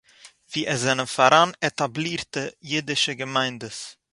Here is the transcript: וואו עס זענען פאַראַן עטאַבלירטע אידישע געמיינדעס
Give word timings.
וואו 0.51 0.65
עס 0.71 0.79
זענען 0.83 1.09
פאַראַן 1.15 1.49
עטאַבלירטע 1.67 2.41
אידישע 2.69 3.13
געמיינדעס 3.19 3.79